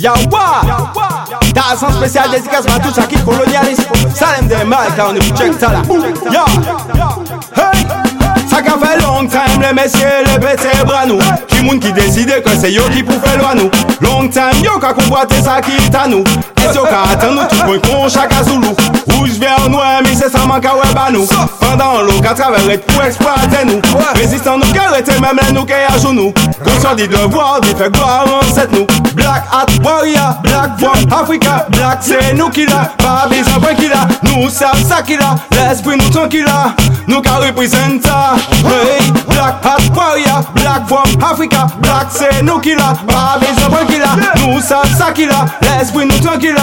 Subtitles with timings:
[0.00, 0.62] Yawa.
[1.54, 5.82] Tarzan spécial dédicace à tout ça qui colonialiste Salem des Mike, on est ça là
[6.32, 6.44] Ya
[9.74, 11.18] messieurs, les bêtes bras nous.
[11.48, 13.70] Qui moun qui décide que c'est yo qui pour faire loi nous.
[14.00, 16.24] Long time yo qu'a convoité ça qui est à nous.
[16.58, 18.68] Et yo qu'a attend nous tout point con chaque Zulu.
[19.12, 21.26] Rouge vert noir mais c'est ça manque à web à nous.
[21.60, 23.80] Pendant l'eau qu'à travers pour exploiter nous.
[24.14, 26.32] Résistant nous qui arrêter même les nous qui à genoux
[26.64, 28.86] Conscient des devoirs, des fait gloire en cette nous.
[29.14, 31.66] Black Hat Warrior, Black from Africa.
[31.70, 34.06] Black c'est nous qui l'a, pas besoin point qui l'a.
[34.22, 36.46] Nous savons ça qui l'a, l'esprit nous tranquille
[37.06, 39.59] Nous qui représente ça Hey, Black
[39.94, 44.60] Warrior, Black from Africa Black c'est nous qui l'a, pas besoin point qui l'a Nous
[44.60, 46.56] savons ça qui l'a, l'esprit nous tranquille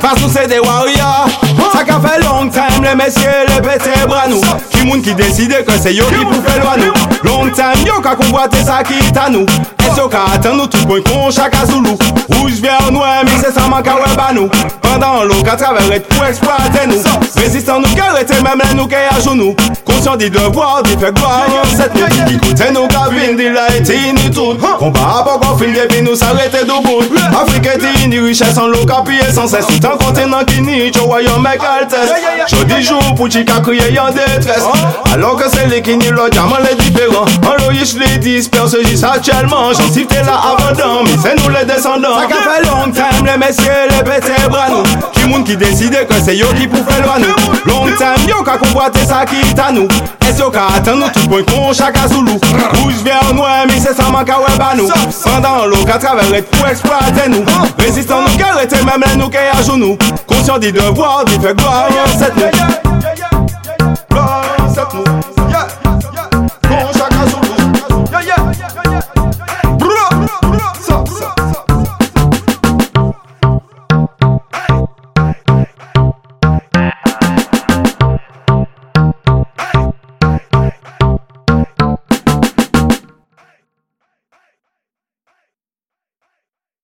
[0.00, 1.28] Parce que c'est des warriors
[1.72, 2.48] Ça qu'a fait long
[2.94, 4.40] messieurs, les bêtes bras nous.
[4.70, 7.28] Qui moun qui décide que c'est yo qui pour faire loi nous.
[7.28, 9.42] Long time yo qu'a convoité ça qui est à nous.
[9.44, 11.90] Et yo qu'a attend nous tout point con chaque Zulu
[12.30, 14.48] Rouge, vert, noir, mais c'est ça manque à web à nous.
[14.80, 17.02] Pendant l'eau qu'à travers pour exploiter nous.
[17.40, 19.54] Résistant nous qui arrêter même les nous qui à genoux
[19.84, 22.34] Conscient des devoirs, des faits gloire cette nuit.
[22.34, 26.14] Écoutez nous cabines, des la été ni tout Combat à pas qu'on file depuis nous
[26.14, 27.02] s'arrêter debout
[27.40, 29.66] Afrique est ni richesse en l'eau capillé sans cesse.
[29.66, 32.10] Tout un continent qui nie, tu royaume mec altesse
[32.48, 34.66] Jodi jou pou chika kriye yon detres
[35.12, 38.82] Alon ke se li ki ni lo diamant le diferan An lo yish li disperse
[38.86, 42.58] jis atchèlman Jan si te la avandan, mi se nou le descendant Sa ka fe
[42.66, 44.80] long time, le mesye le pete bran
[45.16, 48.42] Ki moun ki deside ke se yo ki pou fe lwa nou Long time, yo
[48.46, 49.88] ka konboate sa ki ta nou
[50.28, 52.38] Es yo ka atan nou tout bon kon chaka zoulou.
[52.76, 54.86] Rouge ver noue, mi se sa man ka we ba nou
[55.24, 57.44] Pandan lo ka traveret pou eksploate nou
[57.80, 59.98] Rezistan nou ke rete, mem le nou ke a jounou
[60.40, 62.99] Conscient des devoirs, des faits gloire en cette nuit